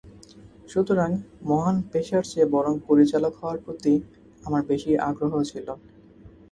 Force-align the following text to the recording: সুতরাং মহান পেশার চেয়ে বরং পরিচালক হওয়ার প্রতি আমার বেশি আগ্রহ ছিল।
সুতরাং 0.67 1.09
মহান 1.41 1.77
পেশার 1.91 2.23
চেয়ে 2.23 2.51
বরং 2.55 2.73
পরিচালক 2.87 3.33
হওয়ার 3.35 3.59
প্রতি 3.65 3.93
আমার 4.43 4.61
বেশি 4.69 4.91
আগ্রহ 5.09 5.33
ছিল। 5.43 5.67